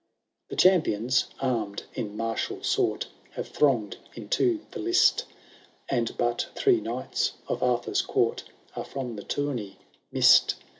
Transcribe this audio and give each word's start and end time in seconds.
The 0.49 0.55
champions, 0.55 1.27
arm*d 1.39 1.83
in 1.93 2.17
martial 2.17 2.63
sort, 2.63 3.05
Have 3.33 3.49
thronged 3.49 3.97
into 4.15 4.61
the 4.71 4.79
list. 4.79 5.25
And 5.89 6.17
but 6.17 6.47
three 6.55 6.81
knights 6.81 7.33
of 7.47 7.61
Arthur's 7.61 8.01
court 8.01 8.43
Are 8.75 8.83
from 8.83 9.15
the 9.15 9.21
tourney 9.23 9.77
miss'd. 10.11 10.55